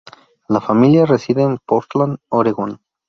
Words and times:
La 0.49 0.59
familia 0.59 1.05
reside 1.05 1.43
en 1.43 1.59
Portland, 1.63 2.17
Oregón. 2.29 2.81